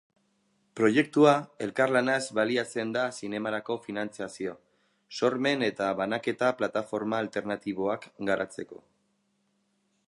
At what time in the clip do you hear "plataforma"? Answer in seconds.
6.63-7.23